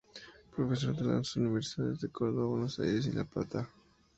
[0.55, 3.69] Profesor en las Universidades de Córdoba, Buenos Aires y La Plata.